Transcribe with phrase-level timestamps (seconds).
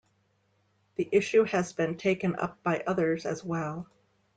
[0.95, 3.87] The issue has been taken up by others as well.